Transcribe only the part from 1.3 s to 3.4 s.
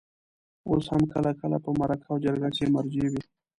کله په مرکه او جرګه کې مرجع وي.